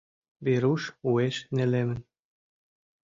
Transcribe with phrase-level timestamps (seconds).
[0.45, 1.99] Веруш уэш нелемын.